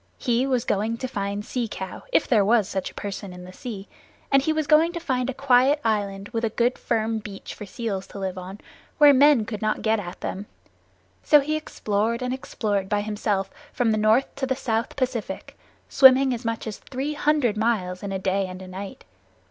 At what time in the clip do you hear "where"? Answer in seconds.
8.97-9.13